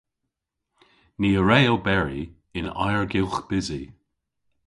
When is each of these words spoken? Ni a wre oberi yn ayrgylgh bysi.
Ni 1.19 1.29
a 1.39 1.41
wre 1.43 1.59
oberi 1.73 2.23
yn 2.57 2.67
ayrgylgh 2.85 3.39
bysi. 3.47 3.83